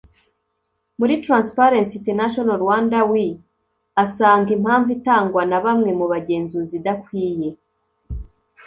[0.99, 3.25] muri Transparency International-Rwanda we
[4.03, 7.49] asanga impamvu itangwa na bamwe mu bagenzuzi idakwiye